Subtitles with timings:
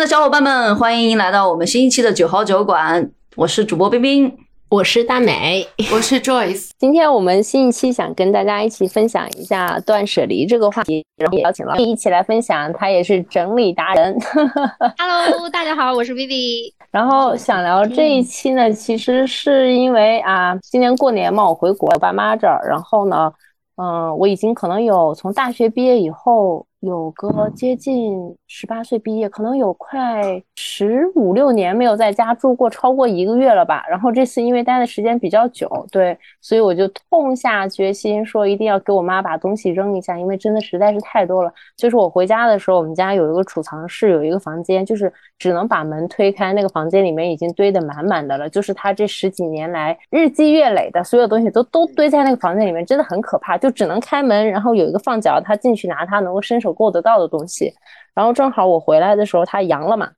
[0.00, 4.34] 爱的小伙伴们，欢迎来到我们新一期的九号酒馆，我是主播冰冰。
[4.70, 6.70] 我是大美，我是 Joyce。
[6.78, 14.18] 今天我们新一期想跟大家一起分享一下断舍离这个话题，然后也邀请了一起来分享，他也是整理达人。
[14.96, 16.72] Hello，大家好，我是 Vivi。
[16.90, 23.30] 然后想聊这一期呢，其实是因为啊，今年过年嘛，我回国我爸妈这儿，然后呢，
[23.76, 26.66] 嗯，我已经可能有从大学毕业以后。
[26.80, 33.84] 有个接近十八岁毕业，可能有快十五六年没有在家住过，超过一个月了吧。
[33.86, 41.52] 然后这次因为待的时间比较久，对，所以我就痛下决心说一定要给我妈把东西扔一下，因为真的实在是太多了。
[41.76, 48.48] 就是我回家的时候，我们家有一个储藏室，有一个房间，就是只能把门推开，那个房间里面已经堆得满满的了。
[48.48, 53.58] 就是他这十几年来日积月累的所有东西都都堆在那个房间里面，真的很可怕。
[53.58, 56.69] 就只能开门，然后有一个放脚，他进去拿他能够伸手。
[56.72, 57.74] 够得到的东西，
[58.14, 60.10] 然后正好我回来的时候他阳了嘛，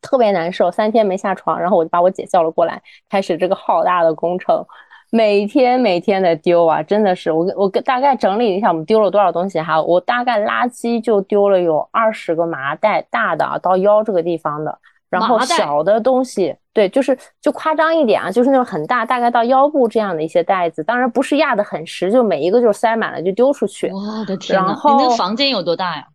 [0.00, 4.64] 特别难受，三天没下床，然后我就把我姐叫了过来，开始这个浩大的工程，
[5.10, 14.78] 每天每天的丢啊，真的是我我大概整理一下，我们丢了多少东西哈，我大概垃圾就丢了有二十个麻袋，大的啊到腰这个地方的。
[15.10, 23.90] 然后小的东西，对，就是就夸张一点啊，就是那种很大，大概到腰部这样的一些袋子，当然不是压得很实，就每一个就塞满了就丢出去。
[23.90, 26.06] 我的天呐，你那房间有多大呀？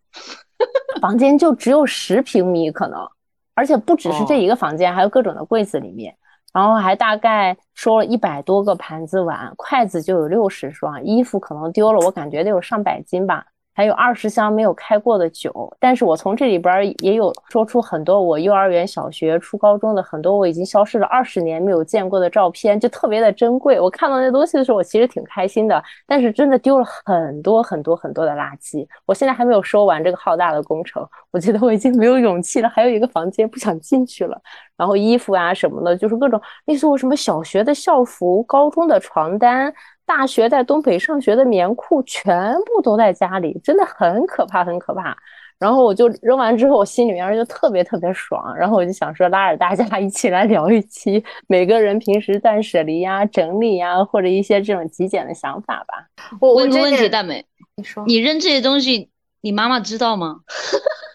[1.02, 3.06] 房间就只有十平米可能，
[3.54, 6.16] 而且不只是这一个房间，还有各种的柜子里面，
[6.54, 13.44] 然后还大概收了一百多个盘子碗，筷子就有六十双，衣服可能丢了，我感觉得有上百斤吧。
[13.76, 23.78] 还有二十箱没有开过的酒，但是我从这里边也有说出很多我幼儿园、小学、初高中的很多我已经消失了二十年没有见过的照片，就特别的珍贵。
[23.78, 28.86] 我看到那东西的时候，我其实挺开心的，但是真的丢了很多很多很多的垃圾。
[29.04, 32.68] 我现在还没有收完这个浩大的工程，我觉得我已经没有勇气了。
[32.70, 34.40] 还有一个房间不想进去了，
[34.74, 39.70] 然后衣服啊什么的，就是各种类似我什么小学的校服、高中的床单。
[40.06, 45.14] 大学在东北上学的棉裤全部都在家里，真的很可怕，很可怕。
[45.58, 48.56] 然后我就扔完之后，我心里面就特别特别爽。
[48.56, 56.06] 然后我就想说，拉着大家一起来聊一期每个人平时断舍离呀、整理呀，或者一些这种极简的想法吧。
[56.40, 57.44] 我问个问题，大美，
[57.76, 59.10] 你说，你扔这些东西，
[59.40, 60.36] 你妈妈知道吗？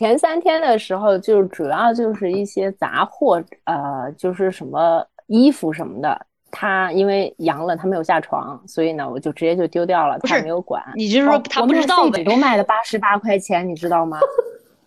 [0.00, 6.18] 前三天的时候，就主要就是一些杂货，呃，就是什么衣服什么的。
[6.50, 10.18] 他因为阳了，他没有下床，所以呢，我就直接就丢掉了。
[10.20, 14.18] 他没有管，你就是说他不知道废纸都卖了八十八块钱，你知道吗？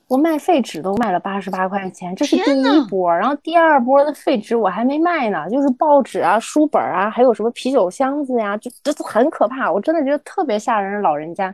[0.07, 3.16] 我卖废纸都卖了八十八块钱，这是第一波。
[3.16, 9.72] 然后第二波的废纸我还没卖呢，就是报纸啊、书本啊，还有什么啤酒箱子呀，就这都很可怕。
[9.72, 11.53] 我真的觉得特别吓人，老人家。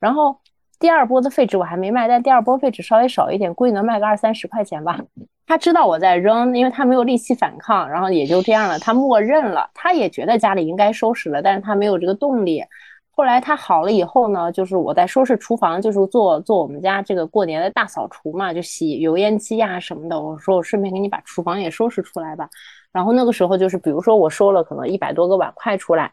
[0.00, 0.36] 然后
[0.78, 5.00] 第二波的废纸我还没卖，但第二波废纸稍微少一点，估计能卖个二三十块钱吧。
[5.46, 8.78] 他知道我在扔，因为他没有力气反抗，然后也就这样了。
[8.78, 12.62] 他默认了，他也觉得家里应该收拾了，但是他没有这个动力。
[13.10, 20.20] 后来他好了以后呢，就是我在收拾厨房，就是做做我们家这个过年的大扫除嘛，就洗油烟机呀什么的。
[20.20, 22.46] 我说我顺便给你把厨房也收拾出来吧。
[22.92, 26.12] 然后那个时候就是，比如说我收了可能一百多个碗筷出来，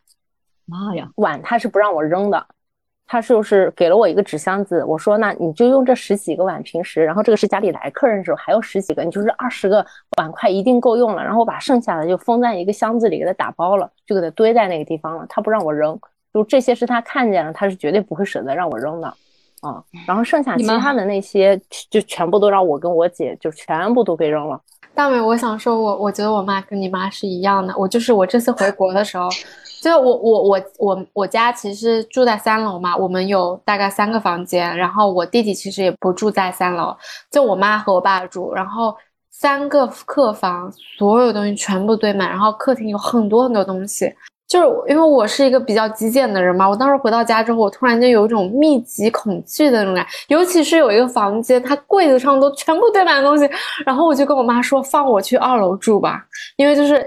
[0.66, 2.46] 妈呀，碗他是不让我扔的。
[3.14, 9.86] 他就是给了我一个纸箱子，我说那你就用这十几个碗，平时，然后这个是家里来客人的时候还有十几个，你就是二十个
[10.18, 11.24] 碗筷一定够用了。
[11.24, 15.28] 然后我把剩下的就封在一个箱子里，给他打包了，就给他堆在那个地方了。
[15.30, 15.96] 他不让我扔，
[16.34, 19.08] 就这些是他看见了，他是绝对不会舍得让我扔的，
[19.62, 19.84] 啊。
[20.08, 21.56] 然后剩下其他的那些
[21.92, 24.60] 就全部都让我跟我姐就全部都给扔了。
[24.96, 29.28] 大美，我想说，我我觉得我妈跟你妈是一样的，我就是我这次回国的时候。
[29.82, 36.96] 就我我我我我家其实住在三楼嘛，我们有大概三个房间，然后我弟弟其实也不住在三楼，
[37.30, 38.96] 就我妈和我爸住，然后
[39.30, 44.06] 三个客房所有东西全部堆满，然后客厅有很多很多东西。
[44.54, 53.50] 就是因为我是一个比较极简的人嘛，我当时回到家之后，我突然间有一种密集恐惧的那种感，尤其是有一个房间，它柜子上都全部堆满东西，
[53.84, 56.24] 然后我就跟我妈说，放我去二楼住吧，
[56.56, 57.04] 因为就是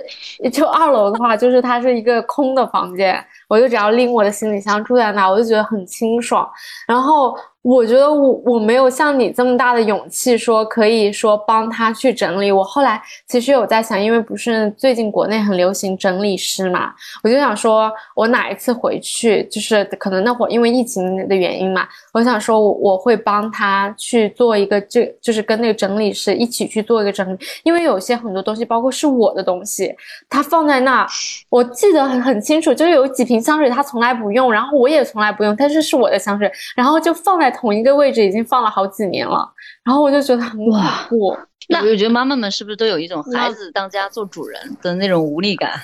[0.53, 6.49] 就二楼的话，就是它是一个空的房间，我就只要拎我的行李箱住在那，我就觉得很清爽，
[6.87, 7.37] 然后。
[7.67, 12.53] 我觉得我我没有像你这么大的勇气，说可以说帮他去整理。
[12.53, 16.93] 我后来其实有在想，因为不是最近国内很流行整理师嘛，
[17.25, 29.93] 我就想说，我哪一次回去，就是可能那会儿因为疫情的原因嘛，我想说我会帮他去做一个，这就是跟那个整理师一起去做一个整理，因为有些很多东西，包括是我的东西，
[30.31, 31.05] 他放在那，
[31.51, 39.47] 我记得很很清楚，就是有几瓶瓶香水他从来不用，然后我也从来不用，但是是我的香水，然后就放在同一个位置，已经放了好几年了，
[39.85, 41.37] 然后我就觉得很恐怖。
[41.69, 45.73] 那我觉得妈妈们是不是都有一种孩子当家做主人的那种无力感？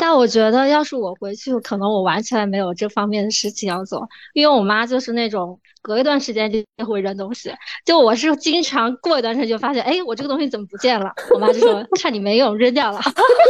[0.00, 7.52] 但我觉得，要是我回去，可能我完全没有这方面的事情要做，因为我妈就是那种隔一段时间就会扔东西。
[7.84, 11.12] 就我是经常过一段时间就发现，哎，我这个东西怎么不见了？
[11.34, 13.00] 我妈就说看你没用，扔掉了。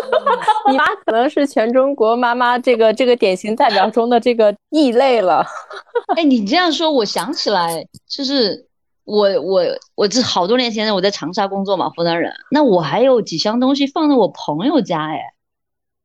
[0.70, 5.44] 你妈可能是全中国妈妈这个这个典型代表中的这个异类了。
[6.16, 8.66] 哎，你这样说，我想起来，就是
[9.08, 9.62] 我我
[9.94, 15.18] 我这好多年前我在长沙工作嘛，湖南人，那我还有几箱东西放在我朋友家，哎。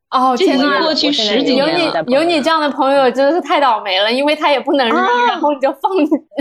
[0.10, 0.80] 哦，天呐！
[0.84, 1.68] 过去十几年有
[2.06, 4.96] 你有你这样的朋友真的是太倒霉了，因为他也不能扔，
[5.28, 5.92] 然后你就放，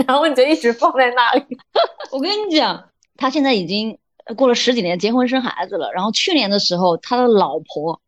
[0.07, 1.43] 然后你就一直放在那里。
[2.13, 3.97] 我跟你讲，他现在已经
[4.37, 5.91] 过了十几年，结婚生孩子了。
[5.91, 7.99] 然后去年的时候，他的老婆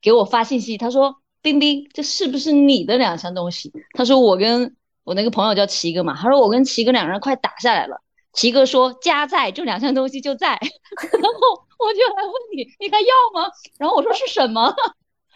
[0.00, 4.74] 给我发信息，他说：“冰冰，这是不是你的两箱东西？”他说：“我跟
[5.06, 8.02] 我那个朋友叫齐哥嘛，他说我跟齐哥两个人快打下来了。
[8.34, 10.58] 齐哥说家在，这两箱东西就在。
[11.22, 11.64] ”然后。
[11.78, 13.52] 我就来问你，你还要吗？
[13.78, 14.74] 然后我说是什么？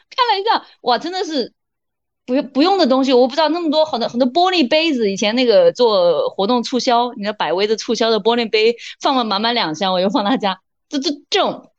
[0.08, 1.52] 看了一下，哇，真的是
[2.25, 3.12] 不用不用的东西。
[3.12, 10.62] 我不知道那么多很多很多玻璃杯子，以前那个做活动促销，你的百威的促销的玻璃杯放了满满两箱，我又放他家。
[10.88, 11.70] 这这这种，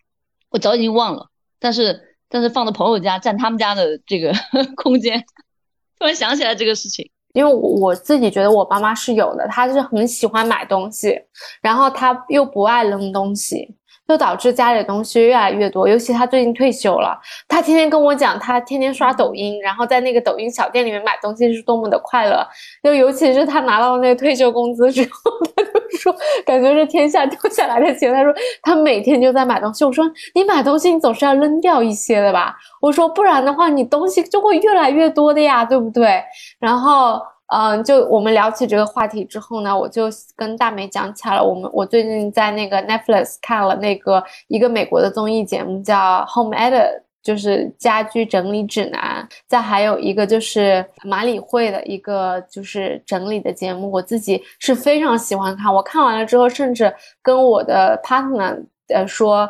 [0.49, 1.31] 我早已经忘了。
[1.57, 4.31] 但是但是放到朋友家占他们家的这个
[4.77, 5.25] 空间，
[5.97, 7.09] 突然想起来这个事情。
[7.33, 11.19] 因为我自己觉得我妈妈是有的，她是很喜欢买东西，
[11.61, 13.75] 然后她又不爱扔东西。
[14.07, 17.17] 就导致家里的东西越来越多，尤其她最近退休了，
[17.47, 22.45] 她天天跟我讲，她天天刷抖音，然后在那个抖音小店里面买东西是多么的快乐。
[22.83, 25.70] 就尤其是她拿到那个退休工资之后，她
[26.01, 26.15] 说
[26.45, 28.13] 感觉是天下掉下来的钱。
[28.13, 28.33] 他说
[28.63, 29.85] 他每天就在买东西。
[29.85, 32.55] 我说你买东西你总是要扔掉一些的吧？
[32.81, 36.23] 我说不然的话你东西就会越来越多的呀，对不对？
[36.59, 37.21] 然后。
[37.53, 40.03] 嗯，就我们聊起这个话题之后呢，我就
[40.37, 41.43] 跟大美讲起来了。
[41.43, 49.27] 我们我最近在那个 Netflix 看了那个一个美国的综艺节目，叫 Home Edit，就是家居整理指南。
[49.47, 55.73] 再还有一个就是马里会的一个就是整理的节目，我自己是非常喜欢看。
[55.73, 59.49] 我看完了之后，甚至跟我的 partner 呃说，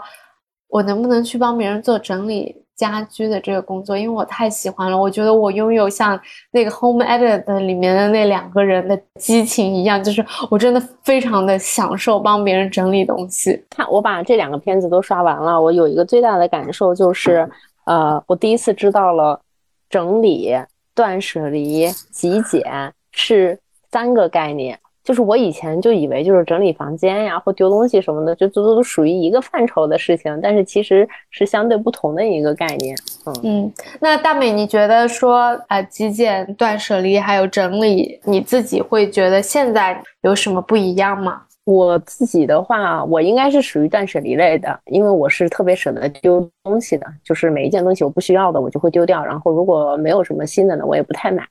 [0.68, 2.61] 我能不能去帮别人做整理。
[2.82, 6.20] 家居的这个工作，因为我太喜欢了，我觉得我拥有像
[6.50, 13.64] 那个 Home Edit 里面的那两个人的激情一样，就是我真的非常的享受帮别人整理东西。
[13.70, 17.48] 看我把这两个片子都刷完了，我有一个最大的感受就是，
[17.86, 19.40] 呃，我第一次知道了
[19.88, 20.52] 整理、
[20.96, 22.64] 断舍离、极简
[23.12, 23.60] 是
[23.92, 24.80] 三个概念。
[25.04, 32.96] 就是我以前就以为就是整理房间呀或丢东西什么的，就都都属于一个范畴的事情，但是其实是相对不同的一个概念。
[33.26, 41.42] 嗯嗯，那大美，你觉得说呃极简、断舍离还有整理，你自己会觉得现在有什么不一样吗？
[41.64, 51.44] 我自己的话，我应该是属于断舍离类的，因为我是特别舍得丢东西的，就是每一件东西我不需要的我就会丢掉，然后如果没有什么新的呢，我也不太买。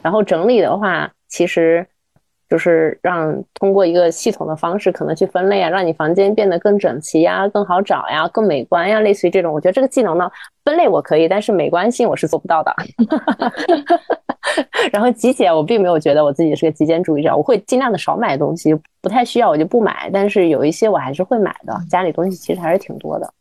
[0.00, 1.84] 然后整理的话，其实。
[2.52, 9.50] 就是让通过一个系统的方式，可能去分类啊，让你房间变得更整齐呀，更好找呀，更美观呀，类似于这种。
[9.54, 10.30] 我觉得这个技能呢，
[10.62, 12.70] 分类我可以，但是美观性我是做不到的。
[14.92, 20.10] 然后极简，我并没有觉得我自己是个极简主义者，我会尽量的少买东西，不太需要我就不买。
[20.12, 23.32] 但是有一些我还是会买的，家里东西其实还是挺多的。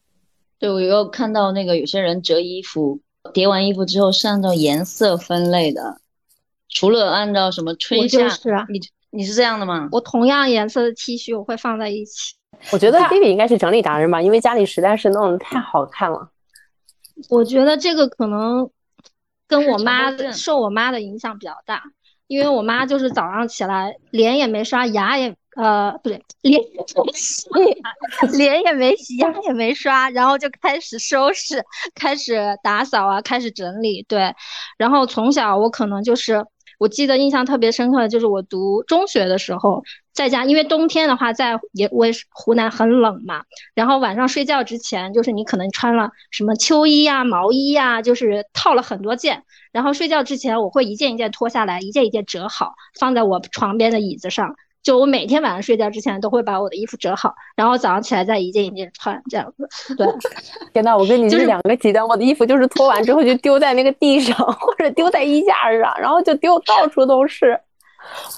[0.57, 2.97] 对，我又看到那个有些人折衣服，
[3.33, 5.97] 叠完衣服之后是按照颜色分类的，
[6.69, 8.29] 除了按照什么春夏，
[8.69, 8.79] 你。
[9.13, 9.89] 你是这样的吗？
[9.91, 12.33] 我同样颜色的 T 恤我会放在一起。
[12.71, 16.29] 我觉得 B B 应该是整理达人吧，因为家里实在是弄得太好看了。
[17.29, 18.69] 我觉得这个可能
[19.47, 21.83] 跟我妈受我妈的影响比较大，
[22.27, 27.49] 因为我妈就是早上起来脸也没刷，牙也呃不对，脸也没洗，
[28.37, 31.61] 脸也没洗，牙也没刷，然后就开始收拾，
[31.95, 34.03] 开始打扫啊，开始整理。
[34.07, 34.33] 对，
[34.77, 36.45] 然后从小我可能就是。
[36.81, 39.83] 我记得印象特别深刻的就是我读中学的时候，
[40.13, 43.43] 在家，因为冬天的话，在也我也是湖南很冷嘛，
[43.75, 54.55] 然后晚上睡觉之前，就是你可能穿了什么秋衣呀、毛衣呀，就是套了很多件，然后睡觉之前我会一件一件脱下来，一件一件折好，放在我床边的椅子上。
[54.83, 59.95] 就我每天晚上睡觉之前都会把我的衣服折好，然后早上起来再一件一件穿，这样子。
[59.95, 60.07] 对，
[60.73, 62.07] 天呐，我跟你是两个极端。
[62.07, 67.59] 我的衣服就是脱完之后就丢在那个地上， 或者丢在衣架上，然后就丢到处都是。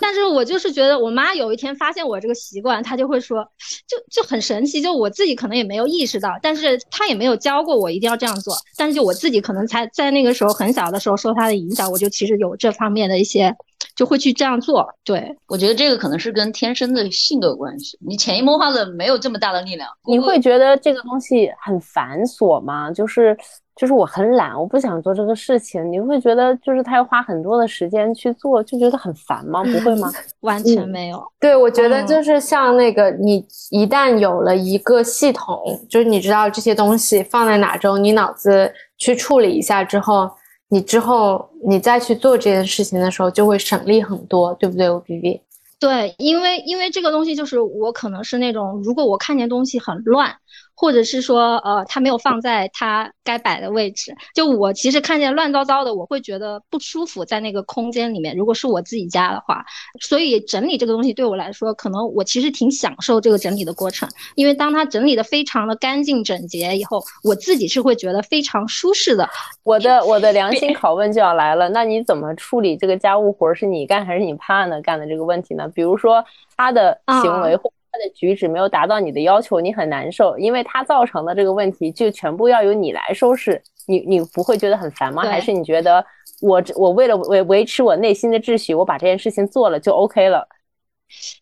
[0.01, 3.43] 但是我就是觉得，我妈有一天发现我这个习惯，她就会说，
[3.88, 13.55] 就就很神奇，就我自己可能也没有意识到，但是她也没有教过我一定要这样做，但是就我自己可能才在那个时候很小的时候受她的影响，我就其实有这方面的一些，
[13.96, 14.88] 就会去这样做。
[15.03, 19.89] 对，我觉得这个可能是跟天生的性格有关系，你潜移默化的没有这么大的力量。
[20.05, 22.91] 你会觉得这个东西很繁琐吗？
[22.91, 23.38] 就是。
[23.75, 25.92] 就是我很懒，我不想做这个事情。
[25.92, 29.63] 你会觉得，就是他要花很多的时间去做，就觉得很烦吗？
[29.63, 30.12] 不会吗？
[30.42, 31.24] 完全没有。
[31.39, 40.30] 对，我觉得就是像那个，你一旦有了一个系统，就是你知道这些东西放在哪中，你脑子去处理一下之后，
[40.70, 44.88] 你之后你再去做这件事情的时候，就会省力很多，对不对？
[44.89, 45.42] 我 B B。
[45.80, 50.32] 对，因为因为这个东西就是我可能是那种，如果我看见东西很乱。
[50.75, 54.13] 或者是说，呃，它没有放在它该摆的位置。
[54.36, 58.36] 就我其实看见乱糟糟的，我会觉得不舒服，在那个空间里面。
[58.36, 59.63] 如果是我自己家的话，
[60.01, 64.10] 所以整理这个东西对我来说，可能我其实挺享受这个整理的过程。
[64.36, 69.30] 因为当它整理的非常的干净整洁以后，我自己是会觉得非常舒适的。
[69.63, 73.53] 我的我的良心拷问就要来了，那你怎么处理这个家务活？
[73.53, 75.70] 是你干还是你 partner 干的这个问题呢？
[75.70, 76.25] 比如说
[76.58, 77.72] 他的行为或。
[77.94, 85.22] 他的举止没有达到你的要求，你很难受，因为他造成的这个问题就全部要由你来收拾，你你不会觉得很烦吗？
[85.22, 86.04] 还是你觉得
[86.42, 90.48] 我我为了维维持我内心的秩序，我把这件事情做了就 OK 了？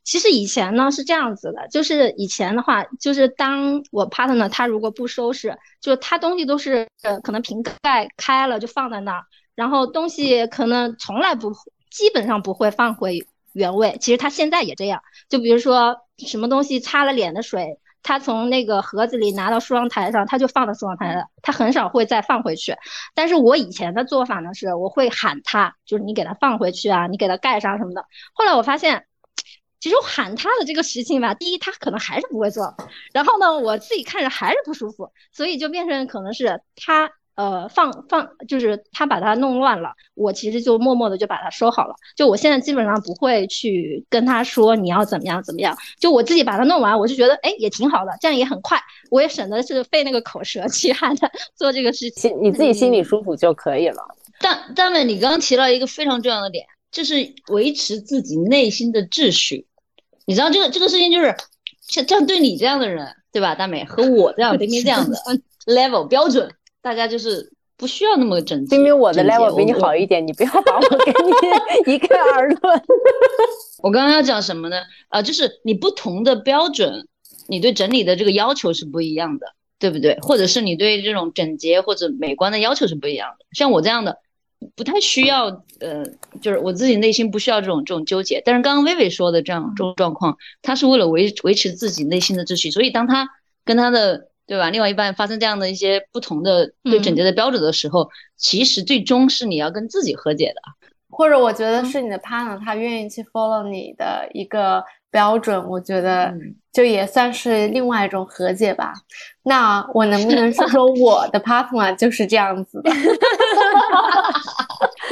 [0.03, 9.23] 其实以前呢是这样子的，就是以前的话，就是当我 partner 他如果不收拾，就他东西都是呃可能瓶盖开了就放在那儿，
[9.55, 11.53] 然后东西可能从来不
[11.89, 13.97] 基本上不会放回原位。
[13.99, 15.97] 其实他现在也这样，就比如说。
[16.27, 22.75] 什么东西擦了脸的水，他从那个盒子里拿到梳妆台上，他就放到梳妆台了，他很少会再放回去。
[23.15, 28.05] 但是我以前的做法呢，是我会喊他，就是你给他放回去啊，你给他盖上什么的。
[28.33, 29.07] 后来我发现，
[29.79, 32.75] 其实我喊他的这个事情吧，第一他可能还是不会做，
[33.13, 37.11] 然后呢，我自己看着还是不舒服，所以就变成可能是他。
[37.41, 41.95] 呃，放放就是他把它弄乱了，我其实就默默的就把它收好了。
[42.15, 48.79] 就我现在基本上不会去跟他说你要怎么样怎么样，就我自己把它弄完，我就觉得哎也挺好的，这样也很快，
[49.09, 54.03] 我也省得是费那个口舌去喊他做这个事情，你自己心里舒服就可以了。
[54.39, 57.15] 但但妹，你刚刚提到一个非常重要的点，就是
[57.47, 59.65] 维持自己内心的秩序。
[60.25, 61.35] 你知道这个这个事情就是
[61.87, 63.55] 像这样对你这样的人，对吧？
[63.55, 65.17] 大美和我这样 冰冰这样的
[65.65, 66.53] level 标准。
[66.81, 68.75] 大家就是不需要那么整齐。
[68.75, 71.13] 明明我的 level 比你好一点，你不要把我给
[71.85, 72.83] 你 一概而论。
[73.83, 74.77] 我刚刚要讲什么呢？
[75.09, 77.07] 啊，就是你不同的标准，
[77.47, 79.47] 你对整理的这个要求是不一样的，
[79.79, 80.17] 对不对？
[80.21, 83.45] 或者是你对这种整洁或者美观的要求是不一样的。
[83.53, 84.17] 像我这样的，
[84.75, 86.03] 不太需要，呃，
[86.41, 88.41] 就是我自己内心不需要这种这种纠结。
[88.45, 93.27] 但是刚刚薇薇说的这样这种状况，他是为了维维持自己内心的秩序，所以当他
[93.65, 94.30] 跟他的。
[94.47, 94.69] 对吧？
[94.69, 100.61] 另外一半发生这样的一些不同的对整洁的标准的时候，其实最终是你要跟自己和解的，
[101.09, 106.33] 或者我觉得是你的 partner 他愿意去 follow 你的一个标准，我觉得
[106.73, 108.93] 就也算是另外一种和解吧。
[109.43, 112.91] 那我能不能 说说我的 partner 就是这样子的？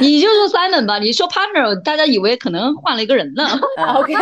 [0.00, 3.46] 你就说 Simon 吧，你说 partner，大家以为可能换了一个人呢。
[3.94, 4.14] OK。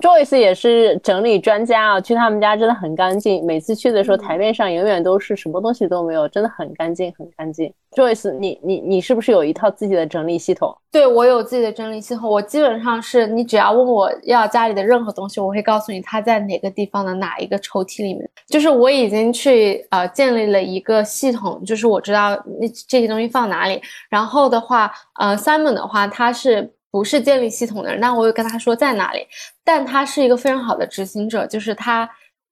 [0.00, 3.44] Joyce 也是整理专家啊，去他们家真的很干净。
[3.44, 7.72] 每次去的时候，台面上永远都是什么东西都没有，真的很干净，很干净。
[7.92, 10.76] Joyce，你你你是不是有一套自己的整理系统？
[10.92, 18.28] 对我有自己的整理系统，我基本上是你只要问我要家里的任何东西，我会告诉你它在哪个地方的哪一个抽屉里面。
[18.48, 22.30] 就是我已经去呃建立了一个系统，就是我知道
[22.60, 23.80] 那这些东西放哪里。
[24.08, 26.72] 然后的话，呃，Simon 的话，他是。
[26.90, 29.26] 不是建立系统的人，那我有跟他说在哪里。
[29.64, 32.08] 但他是一个非常好的执行者，就是他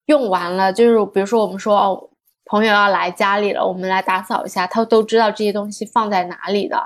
[0.06, 2.10] 用完了，就是比如说我们说哦，
[2.44, 6.78] 朋友要来家里了，我们来打扫一下，他都知道这些东西放在哪里的。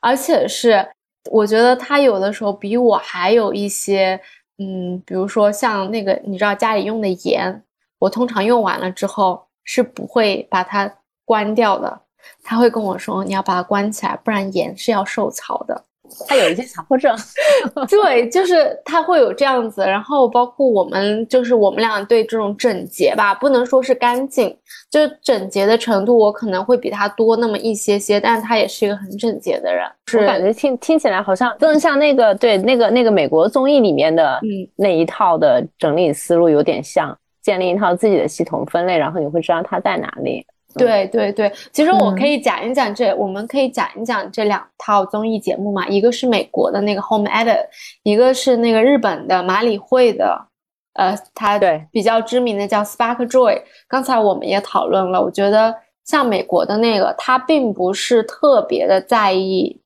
[0.00, 0.86] 而且是
[1.30, 4.20] 我觉得他有的时候比我还有一些，
[4.58, 7.62] 嗯，比如说像那个你知道家里用的盐，
[7.98, 10.92] 我通常用完了之后是不会把它
[11.24, 12.00] 关掉的，
[12.42, 15.84] 他会跟我说你要把它关起来，不然盐是要受潮的。
[16.28, 17.14] 他有一些强迫症，
[17.88, 19.82] 对，就是他会有这样子。
[19.82, 24.56] 然后包括我们，就是我们俩对这种整洁吧，不能说是干净，
[24.90, 28.20] 就整洁的程度，我可能会比他多那么一些些。
[28.20, 29.86] 但是他也是一个很整洁的人。
[30.14, 34.40] 我感觉听听起来好像更像那个对那个那个美国综艺里面的
[34.76, 40.44] 那一套的整理思路有点像，建立一套自己的系统分类，然后你会知道它在哪里。
[40.76, 47.66] 对对对，其实我可以讲一讲这，我们可以讲一讲这两套综艺节目嘛，一个是美国的那个 Home Edit，
[48.02, 50.46] 一个是那个日本的马里会的，
[50.94, 53.62] 呃，它对比较知名的叫 Spark Joy。
[53.88, 55.74] 刚才我们也讨论了，我觉得
[56.04, 59.80] 像美国的那个，它并不是特别的在意。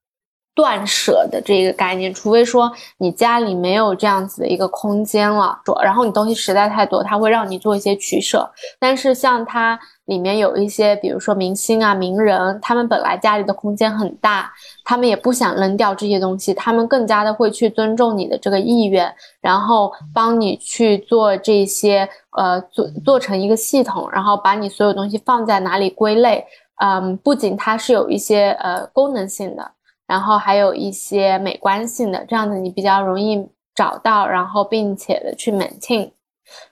[0.57, 8.51] 断舍的这个概念，除非说你家里没有这样子的一个空间了，然后你东西实在太多，它会让你做一些取舍。
[8.81, 14.51] 但是像它里面有一些，比如说明星啊、名人，他们本来家里的空间很大，
[14.85, 26.45] 他们也不想扔掉这些东西，他们更加的会去尊重你的这个意愿，然后帮你去做这些，呃，做做成一个系统，然后把你所有东西放在哪里归类。
[26.83, 29.73] 嗯，不仅它是有一些呃功能性的。
[30.07, 33.45] 然后还有一些美观性的，这样子你比较容易
[33.75, 36.09] 找到，然后并且的去 maintain。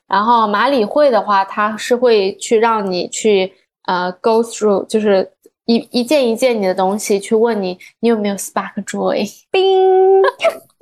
[0.07, 3.53] 然后马里会的话，它是会去让你去
[3.87, 5.31] 呃 go through，就是
[5.67, 10.23] 一一件一件你的东西去问你，你有没有 spark joy，冰，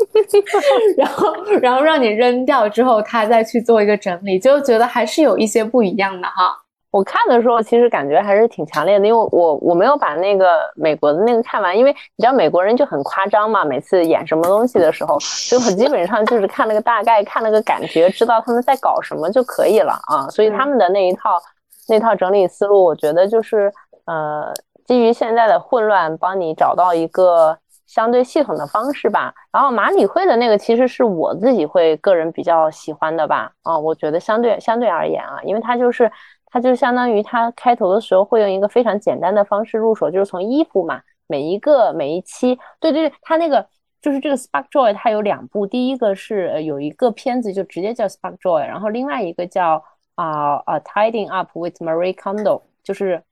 [0.96, 6.61] 然后然后让你扔掉之后，他再去做一个整理，就觉得还是有一些不一样的哈。
[6.92, 20.28] 我看的时候，其实感觉还是挺强烈的，因为我我没有把那个美国的那个看完，因为你知道美国人就很夸张嘛，每次演什么东西的时候，所以我基本上就是看了个大概，看了个感觉，知道他们在搞什么就可以了啊。
[20.28, 21.40] 所以他们的那一套
[21.88, 23.72] 那套整理思路，我觉得就是
[24.04, 24.52] 呃，
[24.84, 27.56] 基于现在的混乱，帮你找到一个
[27.86, 29.32] 相对系统的方式吧。
[29.50, 33.50] 然后马里会的那个，其实是我自己会个人比较喜欢的吧。
[33.62, 36.12] 啊，我觉得相对相对而言啊，因为它就是。
[36.52, 43.66] 它就相当于它开头的时候会用一个非常简单的方式入手，就是从衣服嘛，每一个每一期，对对对，它那个
[44.00, 49.82] 就是这个 Spark Joy，它有两部，第一个是有一个片子就直接叫 Spark Joy，然后另外一个叫
[50.14, 53.22] 啊啊 Tidying Up with Marie Kondo，就是。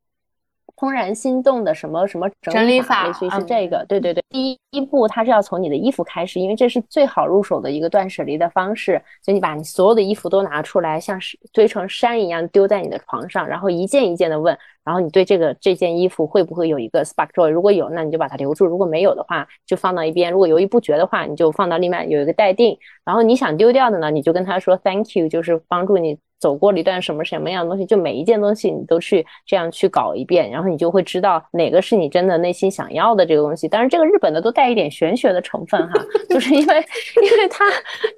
[0.81, 4.25] 怦然心动的什么什么整理法，类似于是这个，对对对。
[4.31, 8.93] 第一步，它是要从你的衣服开始，因为这是最好入手的一个断舍离的方式。
[9.23, 17.51] 所以你把你所有的衣服都拿出来，像是堆成山一样丢在你的床上，然后一件一件的问，然后你对这个这件衣服会不会有一个 spark joy？
[17.51, 20.33] 如果有，那你就把它留住；如果没有的话，就放到一边。
[20.33, 22.79] 如果犹豫不决的话，你就放到另外有一个待定。
[23.05, 26.19] 然后你想丢掉的呢，你就跟他说 thank you，就是帮助你。
[26.41, 33.69] 走过了一段什么什么样的东西，就每一件东西你都去这样去搞一遍，然后你就会知道哪个是你真的内心想要的这个东西。
[33.69, 36.77] 但是，这个日本的都带一点玄学的成分哈， 就是因为
[37.23, 37.65] 因为他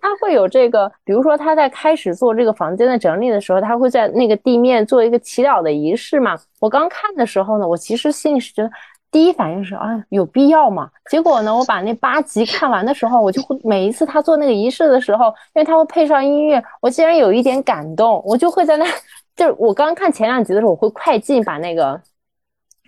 [0.01, 6.39] 他会有这个，比如说他在开始做这个房间的整理的时候，他会在那个地面做一个祈祷的仪式嘛。
[6.61, 8.71] 我刚看的时候呢，我其实心里是觉得。
[9.13, 10.91] 第一反应是啊，有必要吗？
[11.11, 18.87] 结果呢，我把那八集看完的时候，我就会每一次他做那个仪式的时候，因为他会配上音乐，我竟然有一点感动，我就会在那，
[19.37, 22.01] 就是我刚看前两集的时候，我会快进把那个。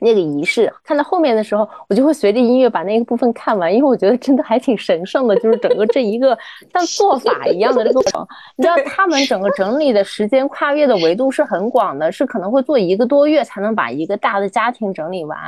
[0.00, 6.36] 那个仪式看到后面的时候，我就会随着音乐把那个部分看完，因为我觉得真的还挺神圣的，就是整个这一个
[6.72, 8.26] 像做法一样的过程。
[8.56, 15.38] 你知道他们整个整理的时间跨越的维度是很广的，是可能会做一个多月才能把一个大的家庭整理完，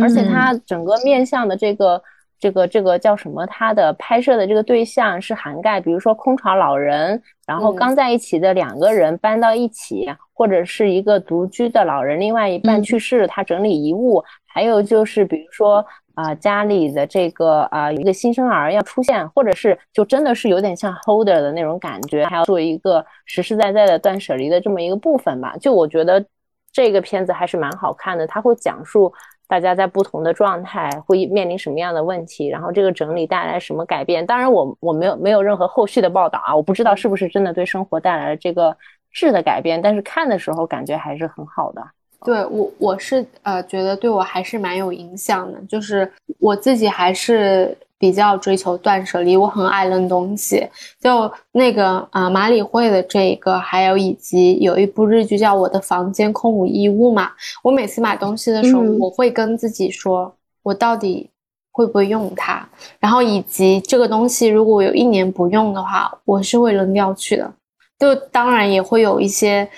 [0.00, 2.02] 而且他整个面向的这个。
[2.38, 3.44] 这个这个叫什么？
[3.46, 25.56] 它的拍摄的这个对象是涵盖，比如说空巢老人，然后刚在一起的两个人搬到一起，或者是一个独居的老人，另外一半去世，他整理遗物，还有就是比如说啊家里的这个啊一个新生儿要出现，或者是就真的是有点像 holder 的那种感觉，还要做一个实实在在的断舍离的这么一个部分吧。
[25.60, 26.24] 就我觉得
[26.72, 29.12] 这个片子还是蛮好看的，他会讲述。
[29.48, 32.46] 大家在不同的状态会面临什么样的问题？
[32.46, 34.24] 然后这个整理带来什么改变？
[34.24, 38.76] 当然，我我没有没有任何后续的报道啊，我不知道是不是真的对生活带来了这个
[39.10, 39.80] 质的改变。
[39.82, 41.82] 但是看的时候感觉还是很好的。
[42.24, 47.76] 对我我是呃觉得对我还是蛮有影响的，就是我自己还是。
[47.98, 50.64] 比较追求断舍离，我很爱扔东西。
[51.00, 57.30] 就那个啊，马里会的这一个，还有以及有一部日剧叫《我的房间空无一物》嘛。
[57.62, 60.32] 我每次买东西的时候，我会跟自己说，
[60.62, 61.28] 我到底
[61.72, 62.68] 会不会用它？
[63.00, 67.52] 然后以及这个东西如果有一年不用的话，我是会扔掉去的。
[67.98, 69.68] 就当然也会有一些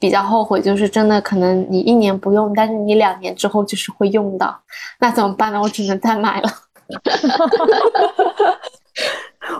[0.00, 4.60] 比较后悔，就是真的可能你一年不用，但是你两年之后就是会用到，
[4.98, 5.62] 那怎么办呢？
[5.62, 6.50] 我只能再买了。
[7.04, 8.60] 哈哈哈！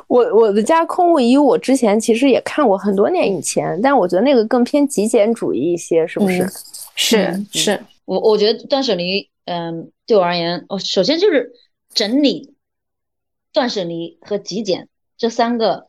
[0.09, 6.47] 我我的家空无一物，我之前其实也看过很多年以前，但我觉得那个更偏极简主义一些，是不是？
[6.97, 11.53] 是是，我我觉得断舍离，嗯，对我而言，我，首先就是
[11.95, 12.55] 整理、
[13.53, 15.88] 断舍离和极简这三个，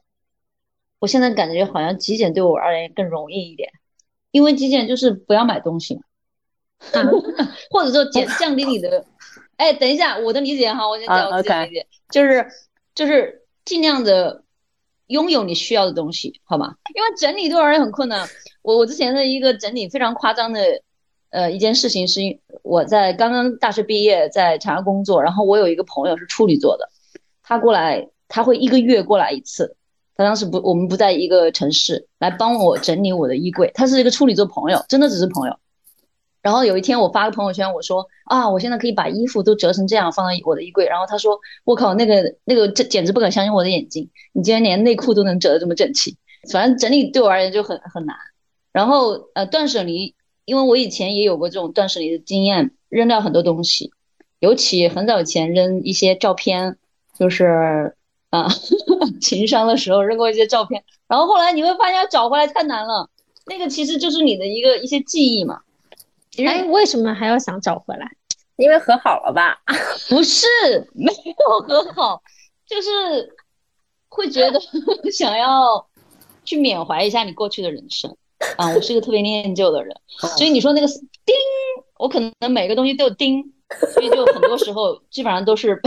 [0.99, 3.71] 我现在感觉好像极简对我而言更容易一点，
[4.31, 6.01] 因为极简就是不要买东西嘛。
[7.69, 9.05] 或者说减降低你的。
[9.61, 12.47] 哎，等一下，我的理解哈，我先讲我自己的理解，就是
[12.95, 14.43] 就是尽量的
[15.05, 16.73] 拥有你需要的东西，好吗？
[16.95, 18.27] 因为整理对我而言很困难。
[18.63, 20.81] 我我之前的一个整理非常夸张的
[21.29, 22.21] 呃一件事情是，
[22.63, 26.89] 我在刚刚大学毕业在长沙工作，然后我有一个朋友是处女座的，
[27.43, 29.75] 他过来他会一个月过来一次。
[30.15, 33.69] 他当时不，我们不在一个城市，来帮我整理我的衣柜。
[33.75, 35.55] 他是一个处女座朋友，真的只是朋友。
[36.41, 40.85] 然后有一天我发个朋友圈，我说啊，我现在可以把衣服都折成这样放到我的衣柜。
[40.85, 46.17] 然后他说，我靠，那个那个这简直不敢相信我的眼睛，你竟然连内裤都能折得这么整齐。
[46.51, 48.15] 反正整理对我而言就很很难。
[48.71, 53.91] 然后呃，断舍离，因为我以前也有过这种断舍离的经验，扔掉很多东西，
[54.39, 56.77] 尤其很早以前扔一些照片，
[57.17, 57.95] 就是。
[58.31, 58.47] 啊，
[59.19, 63.09] 情商的时候扔过一些照片，然后后来你会发现要找回来太难了。
[63.45, 65.59] 那个其实就是你的一个一些记忆嘛。
[66.37, 68.07] 哎，为什么还要想找回来？
[68.57, 69.57] 因为和好了吧？
[70.09, 70.45] 不是，
[70.93, 72.21] 没有和好，
[72.67, 72.89] 就是
[74.07, 74.59] 会觉得
[75.11, 75.87] 想要
[76.45, 78.15] 去缅怀一下你过去的人生。
[78.57, 79.95] 啊，我是一个特别念旧的人，
[80.37, 81.35] 所以你说那个钉，
[81.97, 83.53] 我可能每个东西都有钉，
[83.93, 85.79] 所以就很多时候 基本上都是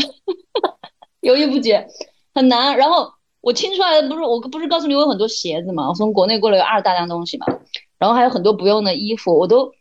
[1.21, 1.87] 犹豫不决。
[2.33, 7.47] 很难，然后我清出来的不是，我不是告诉你我有很多鞋子嘛，我从国内过来有二大箱东西嘛，
[7.99, 9.73] 然后还有很多不用的衣服，我都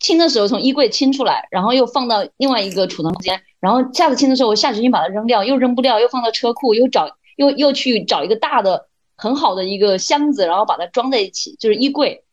[0.00, 12.24] 清的时候从衣柜清出来，然后又放到另外一个储藏空间，然后下次清的时候我下决心把它扔掉，又扔不掉，又放到车库，又找又又去找一个大的很好的一个箱子，然后把它装在一起，就是衣柜，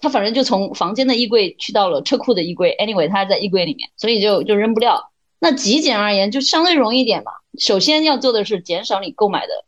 [0.00, 5.10] 它反正就从房间的衣柜去到了车库的衣柜，anyway 它还在衣柜里面，所以就就扔不掉。
[5.38, 7.30] 那极简而言就相对容易一点吧。
[7.60, 9.64] 首先要做的是减少你购买的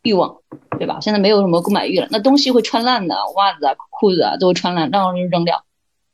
[0.00, 0.38] 欲望，
[0.78, 0.98] 对吧？
[1.00, 5.62] 现在没有什么购买欲了，那东西会穿烂的，袜子啊、裤子啊都会穿烂，然后就扔掉。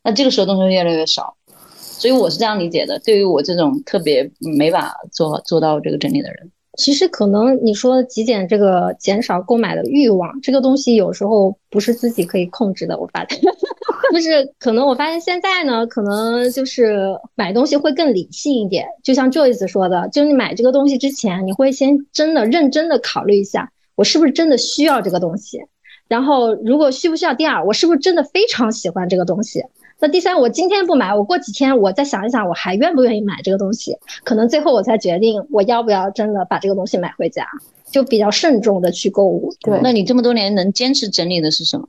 [0.08, 1.34] 那这个时候东西越来越少，
[1.76, 2.98] 所以我是这样理解的。
[3.00, 6.50] 对于我这种特别没法做做到这个整理的人。
[6.78, 12.98] 其实可能你说极简这个减少购买的欲望，这个东西有时候不是自己可以控制的。
[12.98, 13.38] 我发现，
[14.14, 18.86] 就是可能我发现现在呢，可能就是买东西会更理性一点。
[19.04, 25.58] 就像 Joyce 说的，就你买这个东西之前，你会先真的认真的考虑一下，我是不是真的需要这个东西。
[26.08, 29.62] 然后如果需不需要，第二，我是不是真的非常喜欢这个东西。
[30.00, 33.96] 那第三，我今天不买，我过几天我再想一想，我还愿不愿意买这个东西？
[34.22, 37.44] 可能最后我才决定我要不要真的把这个东西买回家，
[37.90, 39.52] 就比较慎重的去购物。
[39.60, 41.88] 对，那你这么多年能坚持整理的是什么？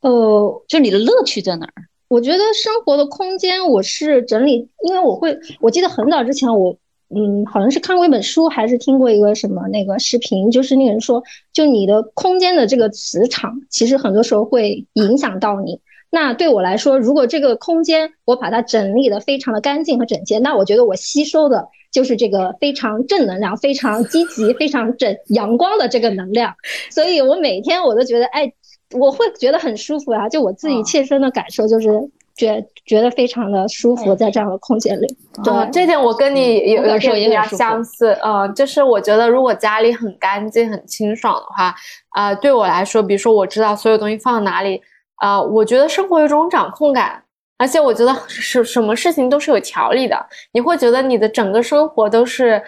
[0.00, 1.72] 呃，就你的乐趣在哪儿？
[2.08, 6.76] 我觉得生活的空间，我是整理，因为我会，我记得很早之前我，
[7.14, 11.22] 嗯，好像是看过一本书，还是听过一个什么那个视频，就是那个人说，
[11.52, 15.80] 就你的空间的这个磁场，其实很多时候会影响到你。
[16.14, 26.54] 那对我来说，如果这个空间我把它整理的非常的干净和整洁，那我觉得我吸收的就是这个非常正能量、非常积极、 非常正阳光的这个能量。
[26.88, 28.52] 所以我每天我都觉得，哎，
[28.92, 30.28] 我会觉得很舒服啊！
[30.28, 31.90] 就我自己切身的感受，就是
[32.36, 35.16] 觉觉得非常的舒服，在这样的空间里。
[35.42, 38.16] 对，这点我跟你有有点比较相似。
[38.22, 41.74] 嗯，就是我觉得如果家里很干净、很清爽的话，
[42.10, 44.80] 啊，对我来说，比如说我知道所有东西放哪里。
[45.16, 47.22] 啊，我觉得生活有种掌控感，
[47.58, 50.26] 而且我觉得是什么事情都是有条理的。
[50.52, 52.62] 你会觉得你的整个生活都是，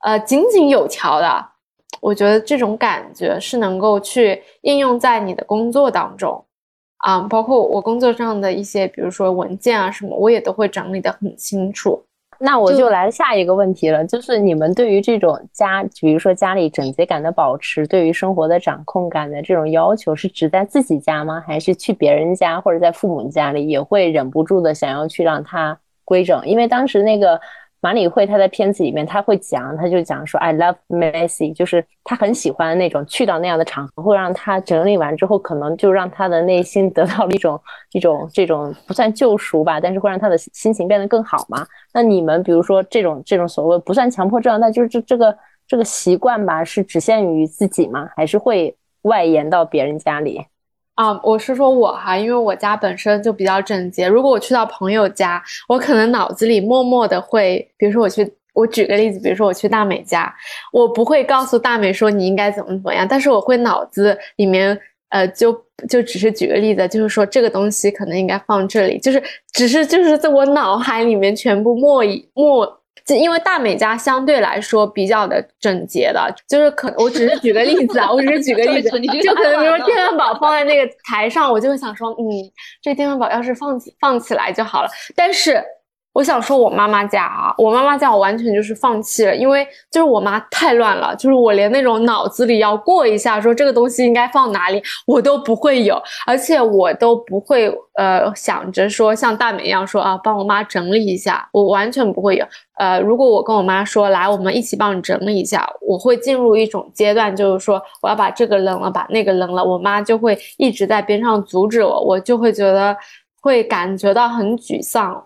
[0.00, 1.48] 呃，井井有条的。
[2.00, 6.44] 我觉得这种感觉是能够去应用在你的工作当中，
[6.98, 12.04] 啊，包括我工作上的一些，比如说文件啊什么，我也都会整理的很清楚。
[12.42, 21.42] 那我就来下一个问题了，就是你们对于这种家，比如说家里整洁感的保持，对于生活的掌控感的这种要求，是只在自己家吗？
[21.46, 26.44] 还是去别人家或者在父母家里也会忍不住的想要去让它规整？
[26.46, 27.40] 因为当时那个。
[27.82, 41.66] 马里会他在片子里面他会讲，他就讲说，I love messy，就是他很喜欢那种去到那样的场合，会让他整理完之后，可能就让他的内心得到了一种一种这种不算救赎吧，但是会让他的心情变得更好嘛。
[41.92, 48.08] 那你们比如说这种这种所谓不算强迫症，那就是这这个这个习惯吧，是只限于自己吗？
[48.14, 50.40] 还是会外延到别人家里？
[51.02, 54.06] 啊，我是说我哈，因为我家本身就比较整洁。
[54.06, 60.32] 如果我去到朋友家，我可能脑子里默默的会，比如说我去，我举个例子，比如说我去大美家，
[60.72, 65.52] 我不会告诉大美说你应该怎么怎么样，但是我会脑子里面，呃，就
[65.88, 69.20] 就只是举个例子，就是说这个东西可能应该放这里，就是
[69.52, 82.22] 只是就是在我脑海里面全部默默就因为大美家相对来说比较的整洁的，就是可我只是举个例子啊，我只是举个例子， 就可能比如说电饭煲放在那个台上，我就会想说，嗯，
[82.82, 85.62] 这电饭煲要是放起放起来就好了，但是。
[86.12, 102.46] 我想说，我妈妈家啊，我妈妈家我完全就是放弃了，因为就是我妈太乱了，就是我连那种脑子里要过一下说这个东西应该放哪里，我都不会有，而且我都不会呃想着说像大美一样说啊帮我妈整理一下，我完全不会有。
[102.76, 112.94] 呃，如果我跟我妈说来，我们一起帮你整理一下，我会进入一种阶段，就是说我要把这个扔了，把那个扔了，我妈就会一直在边上阻止我，我就会觉得
[113.40, 115.24] 会感觉到很沮丧。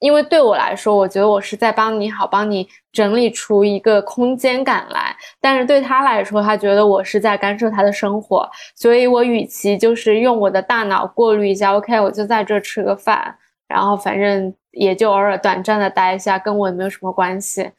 [0.00, 5.16] 因为对我来说，我觉得我是在帮你好，帮你整理出一个空间感来。
[5.40, 17.70] 但是对他来说，他觉得我是在干涉他的生活，所以我与其就是用我的大脑过滤一下，OK，我就在这吃个饭，然后反正也就偶尔短暂的待一下，跟我也没有什么关系，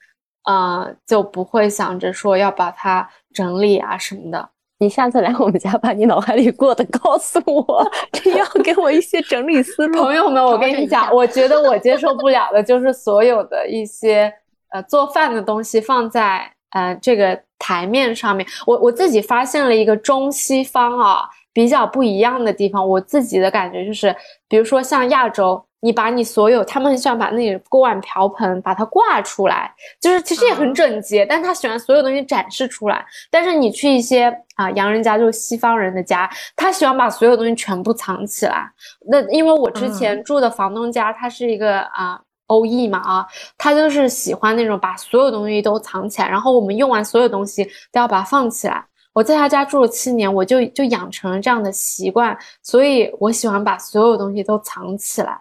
[0.49, 4.49] 嗯，就不会想着说要把它整理啊什么的。
[4.79, 9.99] 你下次来我们家，把你脑海里过的告诉我， 这要给我一些整理思路。
[10.03, 14.31] 朋友们，我跟你讲，我觉得我接受不了的就是所有的一些
[14.71, 18.45] 呃做饭的东西放在呃这个台面上面。
[18.67, 24.15] 我我自己发现了一个中西方啊比较不一样的地方，我自己的感觉就是，
[24.49, 25.65] 比如说像亚洲。
[25.85, 29.71] 你把你所有，他们很喜欢把那个锅碗瓢盆把它挂出来，
[30.01, 33.05] 就是其实也很整洁，但他喜欢所有东西展示出来。
[33.29, 38.67] 但是你去一些啊洋人家，就是西方人的家，他喜欢把所有东西全部藏起来。
[39.07, 48.83] 那因为我之前住的房东家，他是一个啊欧裔嘛啊，他就是喜欢那种把所有东西都藏起来，然后我们用完所有东西都要把它放起来。
[49.13, 55.39] 我在他家住了七年，我就就养成了这样的习惯，所以我喜欢把所有东西都藏起来。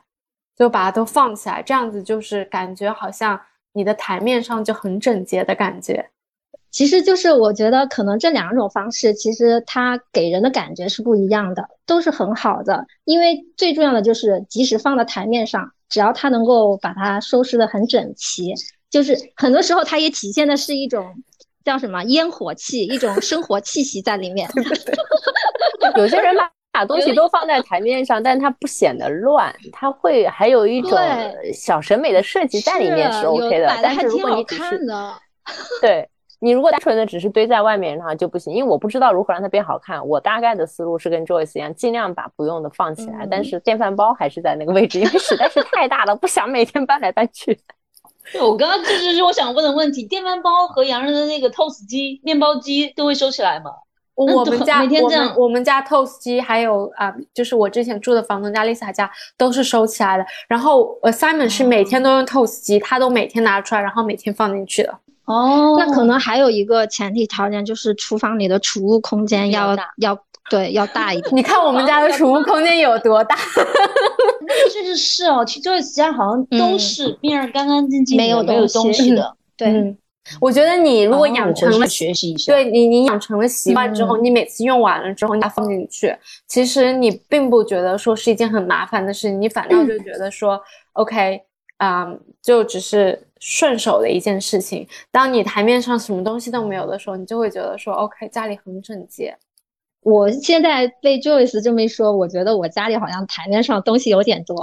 [0.57, 3.41] 就把它都放起来，这样子就是感觉好像
[3.73, 6.11] 你的台面上就很整洁的感觉。
[6.71, 12.85] 其实就是我觉得可能这两种方式，其实它给人的感觉是不一样的，都是很好的。
[13.05, 18.53] 因为最重要的就是，即使放在台面上，只要它能够把它收拾的很整齐，
[18.91, 21.15] 就是很多时候它也体现的是一种
[21.65, 24.51] 叫什么烟火气，一种生活气息在里面。
[25.97, 26.51] 有些人吧。
[26.75, 30.99] 把东西都放在台面上，但它不显得乱，它会还有一种
[31.53, 33.79] 小审美的设计在里面是 OK 的。
[33.81, 34.81] 但是如果你只是
[35.81, 36.09] 对
[36.41, 40.05] 你如果单纯的只是堆在外面的话就不行，因为我不知道如何让它变好看。
[40.07, 47.57] 我大概的思路是跟 Joyce 一样，尽量把不用的放起来，但是电饭煲还是在那个位置，因为实在是太大了，不想每天搬来搬去。
[48.41, 53.71] 我刚刚这就是我想问的问题：电饭煲和洋人的那个 toast 机、面包机都会收起来吗？
[54.15, 60.25] 我们家我们我们家 toast 机还有啊，就是我之前住的房东家 Lisa 家都是收起来的。
[60.49, 64.95] 然后呃 Simon 是每天都用 toast 机，他都每天拿出来，然后每天放进去的。
[65.25, 70.17] 哦，那可能还有一个前提条件就是厨房里的储物空间要要
[70.49, 71.31] 对要大一点。
[71.35, 73.35] 你看我们家的储物空间有多大？
[74.47, 79.35] 那确实是哦，其实 Joyce 家好像都是边上干干净净，没有没有东西的。
[79.57, 79.97] 对。
[80.41, 90.61] 我觉得你如果养成了学习一下，对你你养成了习惯之后，你每次用完了之后，你再放进去，其实你并不觉得说是一件很麻烦的事情，你反倒就觉得说
[90.95, 91.43] ，OK，
[91.77, 92.07] 啊，
[92.43, 94.89] 就只是顺手的一件事情。
[95.11, 99.37] 当你台面上什么东西都没有的时候，你就会觉得说，OK，家里很整洁。
[100.01, 104.57] 我现在被 Joyce 这么一说，我觉得我家里好像台面上东西有点多，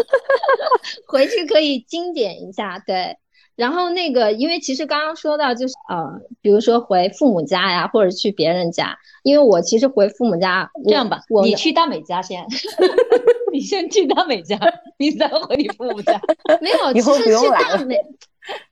[1.06, 3.16] 回去可以精简一下，对。
[3.58, 12.46] 然后那个，因为其实刚刚说到就是呃，比如说回父母家呀，或者去别人家，因为我其实回父母家这样吧，你去大美家先，
[13.52, 14.56] 你先去大美家，
[14.96, 16.20] 你再回你父母家。
[16.62, 17.96] 没有，其实去大美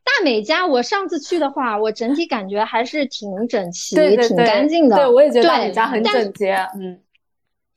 [0.04, 4.94] 大美家，我上次去的话，我整体感觉还是挺整齐、挺干净的。
[4.94, 6.54] 对，我也觉得大美家很整洁。
[6.80, 7.00] 嗯，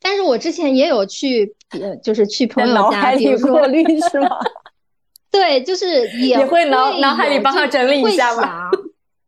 [0.00, 1.56] 但是我之前也有去，
[2.04, 4.38] 就是去朋友家，比如说过滤是吗？
[5.30, 8.70] 对，就是也会脑脑海里帮他整理一下嘛。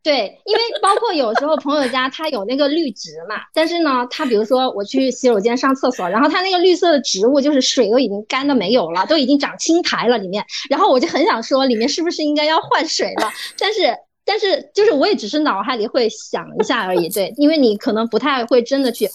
[0.03, 13.31] 对，因为包括有时候朋友家他有那个绿植嘛，但是呢，他比如说我去洗手间上厕所，然后他那个绿色的植物就是水都已经干的没有了，都已经长青苔了里面，然后我就很想说里面是不是应该要换水了？
[13.57, 17.09] 但是但是就是我也只是脑海里会想一下而已。
[17.09, 19.09] 对，因为你可能不太会真的去，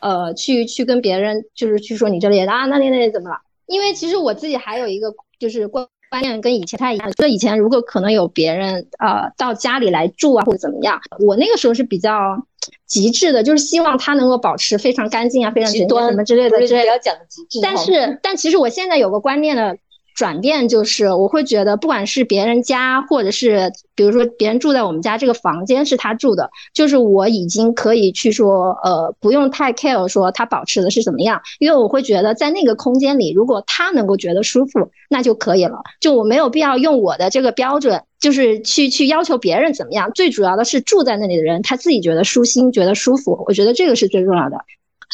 [0.00, 3.36] 呃，去去跟别人就是去说你这里啊那里那里怎么了？
[3.66, 5.86] 因为其实我自己还有一个就是关。
[6.12, 12.46] 观念跟以前太一样，就以前如果可能有别人呃到家里来住啊或者怎么样，我那个时候是比较
[12.86, 16.82] 极致的，就是希望他能够保持非常干净啊，非常整洁什么之类的之类。
[16.82, 17.60] 不要讲极致。
[17.62, 19.78] 但是但其实我现在有个观念的
[20.14, 35.78] 转变就是我会觉得，不管是别人家，或者是比如说别人住在我们家这个房间是他住的，就是我已经可以去说，呃，不用太 care 说他保持的是怎么样，因为我会觉得在那个空间里，如果他能够觉得舒服，那就可以了。
[36.00, 40.10] 就我没有必要用我的这个标准，就是去去要求别人怎么样。
[40.14, 44.58] 最主要的是住在那里的人他自己觉得舒心，觉得舒服，我觉得这个是最重要的。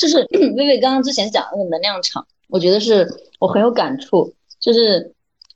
[0.00, 3.08] 就是 薇薇刚刚之前讲的那个能量场，我觉得是
[3.40, 4.32] 我很有感触。
[4.68, 5.14] 就是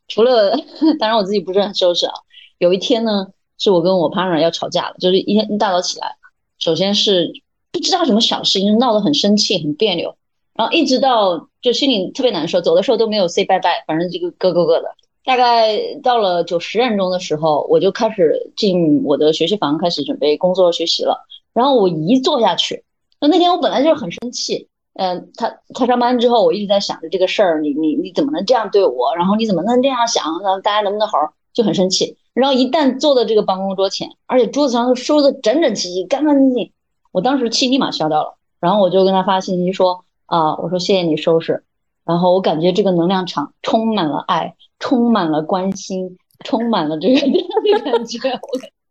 [0.08, 0.56] 除了，
[0.98, 2.14] 当然我自己不是很收拾啊。
[2.56, 3.26] 有一天呢，
[3.58, 6.16] 是我跟我 partner 要吵架了，就是一天一大早起来，
[6.58, 7.30] 首先是
[7.70, 10.16] 不知道什么小事情闹得很生气很别扭，
[10.54, 14.88] 然后一直到就心里特别难受，走的时候都没有 say bye bye，反正这个各各各的。
[15.24, 21.26] 大概到了九十点钟的时候，我就开始进我的学习房，开始准备工作学习了。
[21.52, 22.82] 然后我一坐下去，
[23.20, 24.68] 那那天我本来就是很生气。
[24.94, 29.14] 嗯，他他上班之后，我一直在想着这个事儿，你你你怎么能这样对我？
[29.16, 30.24] 然后你怎么能这样想？
[30.42, 31.32] 那大家能不能好好？
[31.54, 32.16] 就很生气。
[32.34, 36.72] 然后一旦坐到这个办公桌前，而且桌子上都收的整整齐齐、干干净净，
[37.10, 38.36] 我当时气立马消掉了。
[38.60, 41.64] 然后我就跟他发信息说啊，我说谢谢你收拾。
[42.04, 48.18] 然后我感觉这个能量场充满了爱，充满了关心，充满了这个 这样的感觉。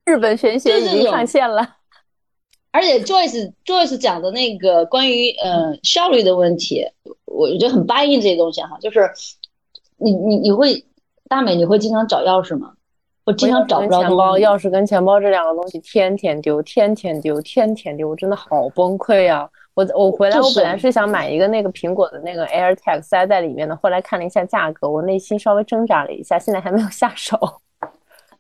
[0.06, 1.68] 日本玄学已经上线了。
[2.72, 6.86] 而且 Joyce Joyce 讲的那个关于呃效率的问题，
[7.26, 8.78] 我觉得很答应这些东西哈。
[8.80, 9.10] 就是
[9.98, 10.84] 你你你会
[11.28, 12.74] 大美你会经常找钥匙吗？
[13.24, 19.48] 我经常找不着钱包，钥匙跟钱包这两个东西天天丢，天天丢，天天丢，我真的好崩溃啊！
[19.76, 27.38] 我我回来我本来是想买一个那个苹果的那个 AirTag 塞在里面的，后来看了一下价格，我内心稍微挣扎了一下，现在还没有下手。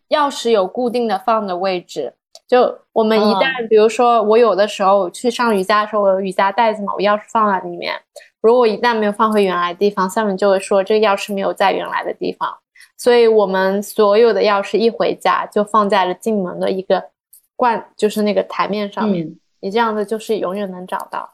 [0.10, 2.16] 钥匙有固定的放的位置。
[2.48, 7.96] 就我们一旦，比如说我有的时候去上瑜伽的时候，我有瑜伽袋子嘛，我钥匙放在里面。
[8.42, 12.54] 如果一旦没有放回原来地方，下面就会说这个钥匙没有在原来的地方。
[12.98, 17.04] 所以我们所有的钥匙一回家就放在了进门的一个
[17.56, 19.28] 罐，就是那个台面上面。
[19.60, 21.30] 你这样子就是永远能找到。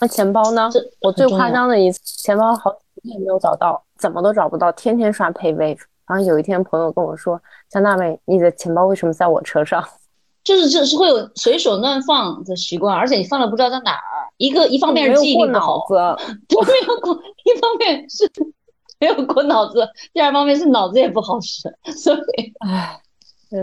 [0.00, 0.68] 那钱包呢？
[1.00, 5.78] 我最夸张的一次，钱包好几天没有找到，怎么都找不到，天天刷 PayWave。
[6.08, 7.40] 然后有一天朋友跟我说
[7.70, 9.82] ：“江大美，你的钱包为什么在我车上？”
[10.44, 14.02] 就是就是会有随手乱放的习惯，而且你放了不知道在哪儿。
[14.38, 15.94] 一个一方面是记忆力不好， 子，
[16.48, 18.28] 没有过；一方面是
[18.98, 21.68] 没有过脑子，第二方面是脑子也不好使。
[21.96, 23.00] 所以，唉，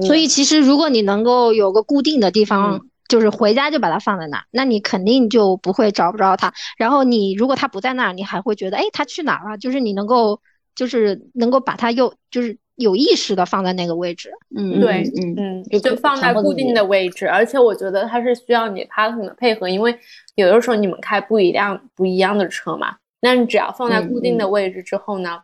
[0.07, 6.53] 所以其实如果你能够有个固定的地方，就是回家就把它放在那儿，那你肯定就不会找不着它。
[6.77, 9.57] 然后你如果它不在那儿，你还会觉得，哎，它去哪儿了？
[9.57, 10.39] 就是你能够，
[10.75, 12.57] 就是能够把它又就是。
[12.79, 19.95] 有意识的放在那个位置，嗯，对，嗯嗯，就放在固定的位置，而且我觉得它是需要你 partner 的配合，因为
[20.35, 25.41] 有的时候你们开不一样不一样的车嘛，那你只要放在固定的位置之后呢，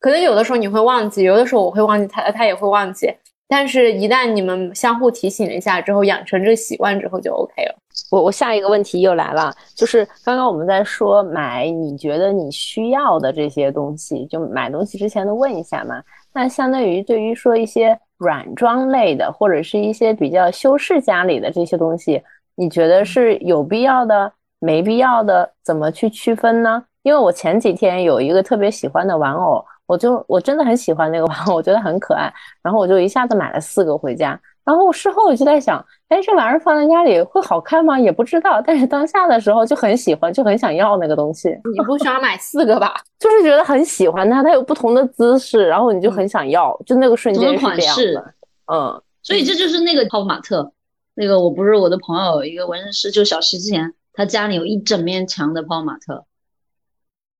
[0.00, 3.10] 可能有的时候你会忘记，有的时候我会忘记，他他也会忘记，
[3.48, 7.76] 但是一旦你们相互提醒了一下之后，养成这个习惯之后就 OK 了。
[8.10, 16.02] 我我下一个问题又来了，就是刚刚我们在说买你觉得你需要的这些东西，就买东西之前都问一下嘛。
[16.36, 22.22] 那相当于对于说一些软装类的，或者是一些比较修饰家里的这些东西，
[22.56, 25.50] 你觉得是有必要的、没必要的？
[25.64, 26.84] 怎么去区分呢？
[27.04, 32.30] 因为我前几天有一个特别喜欢的玩偶，我就我真的很喜欢那个玩偶，我觉得很可爱，
[32.62, 34.38] 然后我就一下子买了四个回家。
[34.62, 37.98] 然后我事后我就在想，哎，这玩意儿放在家里会好看吗？
[37.98, 38.62] 也不知道。
[38.64, 41.48] 但是当下的时候就很喜欢，就很想要那个东西。
[41.48, 42.94] 你不需要买四个吧？
[43.18, 48.34] 就是觉得很喜欢它，它有不同的姿势，然后你就很想要，就那个瞬间是这样的。
[48.72, 50.72] 嗯，所以这就是那个泡泡玛特，
[51.14, 56.24] 那个我不是我的朋友，一个纹身师，就小徐之前他家里有一整面墙的泡泡玛特，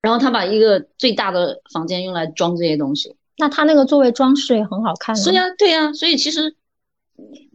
[0.02, 3.14] 然后他把一个最大的房间用来装这些东西。
[3.38, 5.14] 那他那个作为装饰也很好看。
[5.14, 6.56] 是呀，对呀，所以其实。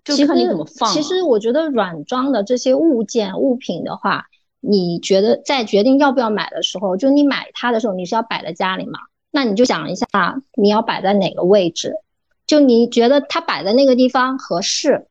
[0.03, 0.91] 就看你怎么放。
[0.93, 4.25] 其实我觉得软装的这些物件物品的话，
[4.59, 8.99] 你觉得在决定要不要买的时候，就你买它的时候，你是要摆在家里嘛？
[9.31, 10.07] 那你就想一下，
[10.55, 11.93] 你要摆在哪个位置？
[12.47, 15.07] 就你觉得它摆在那个地方合适，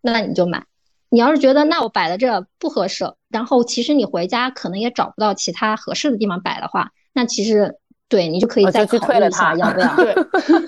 [0.00, 0.64] 那你就买。
[1.08, 7.76] 你要是觉得那我摆在这不合适，然后其实你回家可能也找不到其他合适的地方摆的话，那其实。
[8.10, 9.94] 对你就可以再去退了它，要不要？
[9.94, 10.12] 对，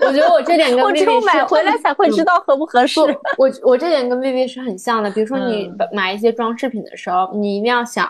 [0.07, 3.01] 我觉得我这点跟 B B 买回来才会知道合不合适。
[3.37, 5.11] 我我这点跟 B B 是很像的。
[5.11, 8.09] 比如说你买一些装饰品的时候，你一定要想，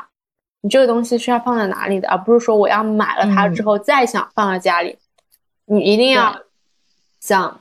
[0.61, 4.95] 你这个东西是要放在哪里的，而不是说我要买了它之后再想放在家里。
[5.65, 6.35] 你一定要
[7.19, 7.59] 想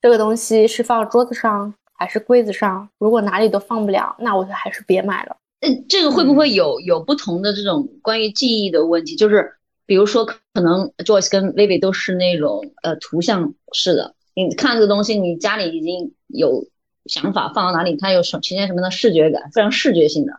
[0.00, 2.88] 这个东西是放桌子上还是柜子上。
[2.98, 5.36] 如果哪里都放不了，那我就还是别买了。
[5.60, 9.14] 嗯，这个会不会有有不同的这种关于记忆的问题？
[9.14, 9.54] 就是。
[9.86, 16.66] 比如说可能 Joyce 跟 Vivi 都是那种呃图像式的，你看这个东西，你家里已经有
[17.06, 20.32] 想法放到哪里，它有什呈现什么样的视觉感，非常视觉性的。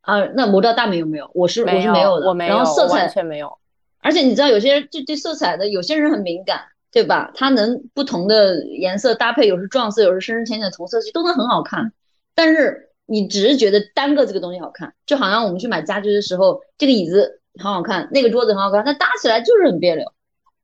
[0.00, 3.58] 啊，那我不知道大美有没有，我是我是没有的，我没有，然后色彩完全没有。
[4.00, 7.30] 而且你知道，有些人就对色彩的，有些人很敏感，对吧？
[7.36, 11.92] 他能不同的颜色搭配，有时撞色，有时深深浅浅的同色系都能很好看。
[12.34, 20.12] 但是你只是觉得单个这个东西好看，就好像我们去买家具的时候，这个椅子很好看，那个桌子很好看，它搭起来就是很别扭。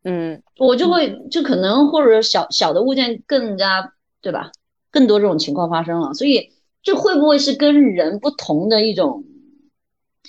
[0.05, 4.53] 嗯，我就会就可能或者小小的物件更加对吧？
[4.91, 9.25] 更多这种情况发生了，所以这会不会是跟人不同的一种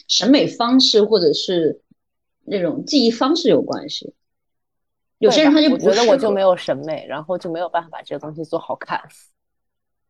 [0.07, 1.81] 审美方式，或者是
[2.43, 4.13] 那种记忆方式有关系？
[5.19, 9.01] 有些人他就我觉得我就没有审美，然后就没有办法把这个东西做好看，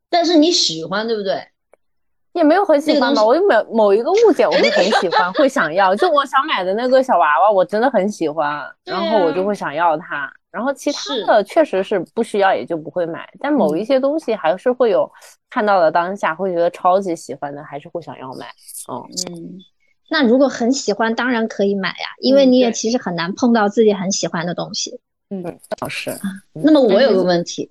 [0.10, 1.48] 但是你喜欢，对不对？
[2.34, 3.24] 也没有很喜欢吧。
[3.24, 5.96] 我有某某一个物件我会很喜欢，会想要。
[5.96, 10.32] 就我想买的那个小娃娃，我真的很喜欢，然后我就啊会想要它。
[10.52, 13.30] 然后其他的确实是不需要，也就不会买。
[13.40, 15.08] 但某嗯一些东西还是会有
[15.50, 18.48] 看到的当下会觉得超级喜欢的，还是会想要买。
[18.88, 19.60] 哦，嗯，
[20.10, 25.00] 那如果很喜欢，当然可以买呀，因为嗯你也其实很难碰到自己很喜欢的东西。
[25.30, 25.44] 嗯
[25.78, 26.18] 倒是。
[26.54, 27.70] 那么我有个问题，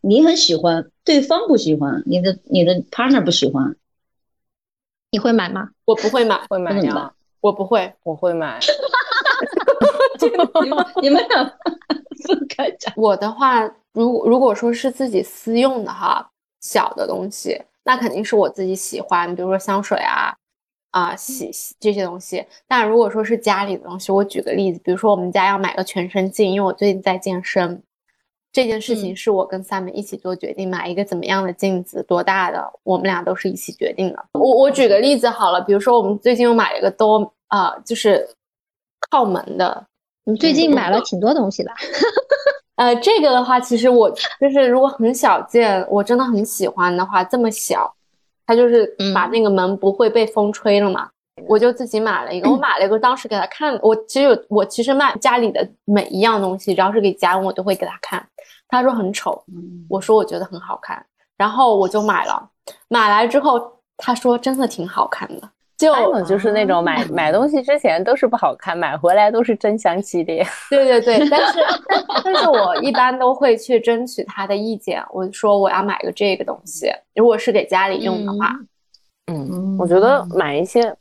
[0.00, 3.74] 你很喜欢，对方不喜欢，你的你的 partner 不喜欢，
[5.10, 5.68] 你会买吗？
[5.84, 7.92] 我不会买，会买呀那怎么办，我不会。
[8.04, 8.58] 我会买。
[10.62, 11.44] 你们你们俩
[12.26, 12.92] 分开讲。
[12.96, 16.30] 我的话，如果如果说是自己私用的哈，
[16.60, 20.34] 小的东西，那肯定是我自己喜欢，比如说香水啊，
[20.90, 22.46] 啊洗洗这些东西。
[22.68, 27.82] 但如果说是家里的东西，我举个例子，比如说我们家要买个全身镜，因为我最近在健身，
[28.52, 34.24] 这件事情嗯是我跟 Simon 一起做决定，买一个怎么样的镜子，多大的，我们俩都是一起决定的。
[34.32, 38.28] 我我举个例子好了，比如说我们最近又买了一个多啊、就是
[39.10, 39.86] 靠门的。
[40.24, 41.72] 你最近买了挺多东西的，
[42.76, 47.92] 呃，这个的话，其实我就是如果很小件，我真的很喜欢的话，这么小，
[48.46, 51.08] 它就是把嗯那个门不会被风吹了嘛，
[51.48, 52.50] 我就自己买了一个。
[52.50, 58.26] 我买了一个，当时给他看，我其实有我其实卖家里的每一样东西，只要是给家人，我都会给他看。
[58.68, 59.42] 他说很丑，
[59.88, 61.04] 我说我觉得很好看，
[61.36, 62.48] 然后我就买了。
[62.88, 63.60] 买来之后，
[63.96, 70.46] 他说真的挺好看的，就就是那种买买东西之前都是不好看，买回来都是真香系列。
[70.70, 71.58] 对对对，但是
[71.88, 75.02] 但但是我一般都会去争取他的意见。
[75.10, 78.54] 我说我要买个这个东西，如果是给家里用的话，
[79.26, 80.94] 嗯，我觉得买一些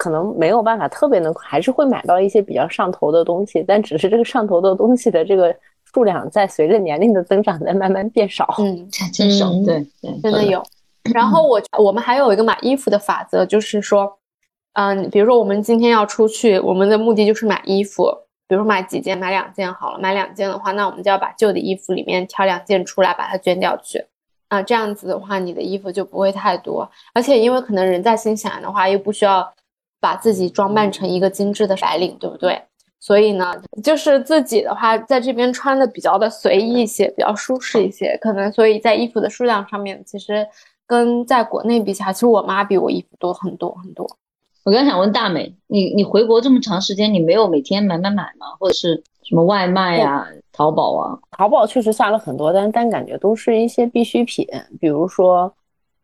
[0.00, 5.54] 可能没有办法特别能，还是会买到一些比较上头的东西，但只是这个上头的东西的这个
[5.92, 8.54] 数量在随着年龄的增长在慢慢变少。
[8.58, 10.62] 嗯， 真少，嗯对对，真的有。
[11.12, 14.10] 然后我我们还有一个买衣服的法则，就是说，
[14.72, 18.04] 嗯，比如说我们今天要出去，我们的目的就是买衣服，
[18.48, 19.98] 比如说买几件，买两件好了。
[19.98, 24.02] 买两件的话，那我们就要把旧的衣服里面挑两件出来，把它捐掉去。
[24.48, 29.48] 啊，这样子的话，你的衣服就不会太多，而且因为可能人在新西兰的话，又不需要
[30.00, 32.60] 把自己装扮成一个精致的白领，对不对？
[32.98, 40.46] 所以呢，就是自己的话，在这边穿的比较的随意一些，比较舒适一些，可能所以在衣服的数量上面，其实
[40.86, 44.06] 跟在国内比起来，其实我妈比我衣服多很多很多。
[44.64, 48.48] 我刚想问大美，你你回国这么长时间，你没有每天买买买吗？
[48.58, 51.18] 或者是什么外卖呀、淘宝啊？
[51.30, 54.46] 淘宝确实下了很多单，但感觉都是一些必需品，
[54.78, 55.50] 比如说，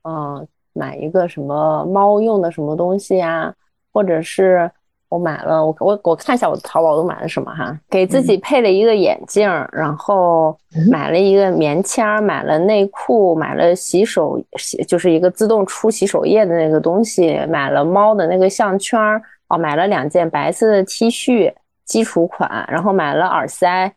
[0.05, 3.55] 嗯、买一个什么猫用的什么东西呀，
[3.97, 4.71] 或者是
[5.09, 10.55] 我买了，我我我看一下我的淘宝都买了什么哈，给自己配了一个眼镜儿，然后
[10.91, 21.51] 买了一个棉签儿，买了内裤，买了洗手洗就是一个自动出洗手液的那个东西，买了猫的那个项圈儿，哦，买了两件白色的 T 恤
[21.87, 23.91] 基础款，然后买了耳塞。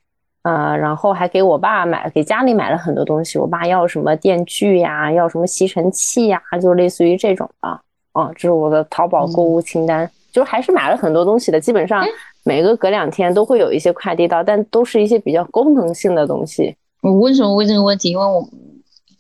[0.43, 3.37] 呃，然后还给我爸买，给家里买了很多东西。
[3.37, 7.81] 我爸要什么电锯呀，要什么吸尘器呀，就类似于这种的。
[8.13, 11.59] 哦，这是我的淘宝购物清单，就是还是买了很多东西的。
[11.59, 12.05] 基本上
[12.43, 16.75] 每个隔两天都会有一些快递到，但都是一些比较功能性的东西。
[17.01, 18.11] 我为什么问这个问题？
[18.11, 18.47] 因为我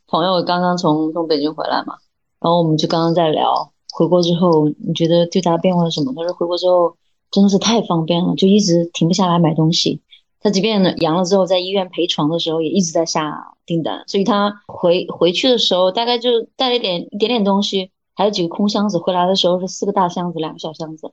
[0.07, 1.95] 朋友刚刚从从北京回来嘛，
[2.41, 6.11] 然后我们就刚刚在聊回国之后，你觉得最大的变化是什么？
[6.15, 6.95] 他说回国之后
[7.31, 10.01] 真的是太方便了，就一直停不下来买东西。
[10.41, 18.97] 他即便呢阳了之后，在医院陪床的时候，也一直在下订单，所以他回回去的时候大概就带了一点一点点东西，还有几个空箱子。
[18.97, 21.09] 回来的时候是四个大箱子，两个小箱子，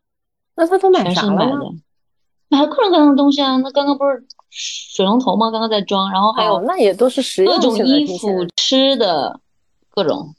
[0.57, 1.57] 那他都买啥了买的，
[2.48, 3.57] 买了各种各样的东西啊。
[3.59, 5.48] 那刚刚不是水龙头吗？
[5.52, 9.38] 刚刚在装，然后还有哦，那也都是实各种用性的衣服、吃的，
[9.90, 10.34] 各种。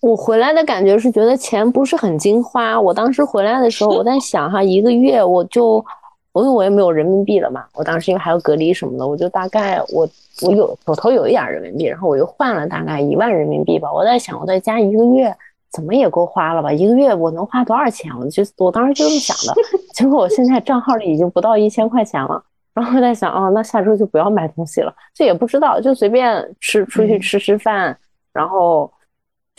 [0.00, 2.80] 我回来的感觉是觉得钱不是很经花。
[2.80, 5.84] 我当时回来的时候，我在想哈，一个月我就
[6.32, 10.08] 因为我也没有人民币了嘛，我当时因为还要隔离什么的，我就大概我
[10.40, 13.92] 我有手头有一点人民币，然后我又换了大概一万人民币吧。
[13.92, 15.36] 我在想，我在家一个月
[15.70, 16.72] 怎么也够花了吧？
[16.72, 18.12] 一个月我能花多少钱？
[18.18, 19.54] 我就我当时就这么想的。
[19.94, 22.42] 结果我现在账号里已经不到一千块钱了。
[22.74, 24.94] 然后在想，哦，那下周就不要买东西了。
[25.14, 27.96] 这也不知道，就随便吃出去吃吃饭，
[28.32, 28.90] 然后。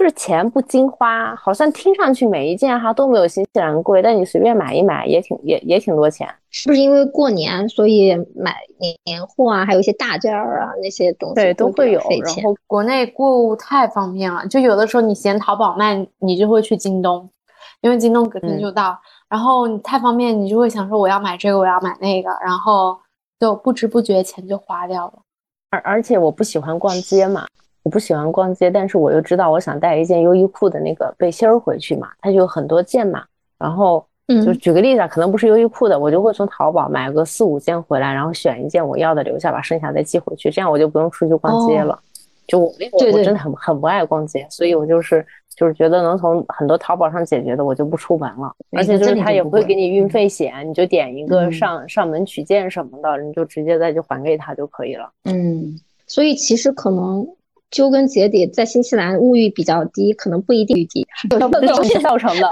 [0.02, 6.28] 就是钱不经花，好像听上去每一件哈都没有新西兰贵，但你随便买一买也挺也也挺多钱。
[6.49, 12.02] 是不是因为过年所以买年年货啊，还有一些大件儿啊那些东西对都会有。
[12.26, 17.30] 然后国内购物太方便了，就有的时候你嫌淘宝慢，你就会去京东，
[17.82, 18.99] 因为京东隔天就到。
[19.30, 22.97] 然后你太方便，你就会想说我要买这个，我要买那个，然后
[23.39, 25.14] 就不知不觉钱就花掉了。
[25.70, 27.45] 而而且我不喜欢逛街嘛。
[27.84, 33.23] 我不喜欢逛街，但是我又知道我想带一件优衣库的那个背心儿回去嘛，它就有很多件嘛。
[33.57, 41.99] 然后就举个例子啊，可能不是优衣库的，我就会从淘宝买个四五件回来，然后选一件我要的留下，把剩下再寄回去，这样我就不用出去逛街了。
[42.47, 45.25] 就我我我真的很很不爱逛街，所以我就是
[45.55, 48.53] 就是觉得能从很多淘宝上解决的，我就不出门了。
[48.71, 55.09] 而且就是他也不会给你运费险，你就点一个上上门取件什么的，你就直接再去还给他就可以了。
[55.25, 57.27] 嗯，所以其实可能。
[57.72, 62.49] 究根结底，在新西兰物欲比较低，可能不一定低，有东西造成的，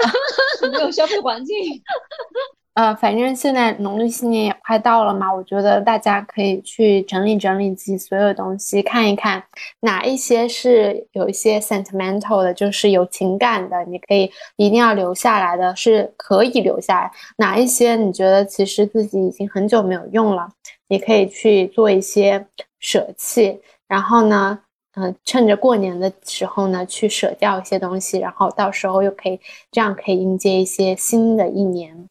[0.72, 1.56] 没有消费环境。
[2.74, 9.42] 呃，反正现在农历新年也快到了嘛，我觉得大家可以去整理整理自己所有东西，看一看
[9.80, 17.10] 哪一些是有一些 sentimental 的，就是有情感的，你可以一定要留下来的，是可以留下来。
[17.36, 20.48] 哪一些你觉得其实自己已经很久没有用了，
[20.88, 22.46] 你可以去做一些
[22.78, 24.60] 舍弃，然后呢？
[24.96, 29.38] 嗯，趁着过年的时候呢，去舍掉一些东西，然后到时候又可以
[29.70, 32.08] 这样可以迎接一些新的一年。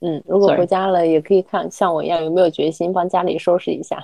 [0.00, 3.96] 嗯，如果回家了，也可以看像我一样有没有决心帮家里收拾一下。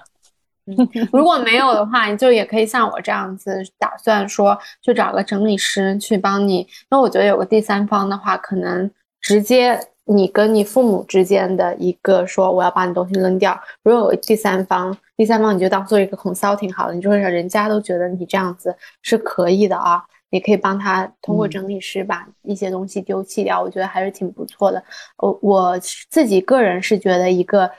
[1.12, 6.60] 如果没有的话，你就也可以像我这样子打算说，去找个整理师去帮你。
[6.60, 9.78] 因为我觉得有个第三方的话，可能直接。
[10.06, 13.58] 你跟你父母之间的一个说，我要把你东西扔掉。
[13.82, 20.02] 如果有第三方，第三方你就当做一个 consulting 好了，你就会让人家都觉得你这样子是可以的啊。
[20.30, 24.82] 你可以帮他通过整理师把一些东西丢弃掉，我觉得还是挺不错的。
[25.18, 25.78] 我我
[26.10, 27.70] 自己个人是觉得一个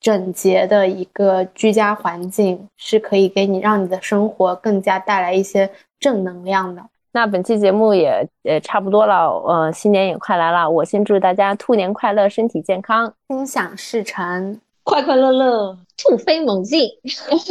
[0.00, 5.70] 整洁的一个居家环境是可以给你让你的生活更加带来一些
[6.00, 6.82] 正能量的。
[7.16, 16.82] 那本期节目也也差不多了，呃，新年也快来了，我先祝大家兔年快乐，身体健康，心想事成，快快乐乐，突飞猛进，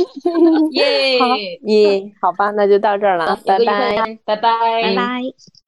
[0.73, 1.17] 耶！
[1.63, 5.64] 耶，好吧，那就到这儿了，拜拜，拜拜，拜拜。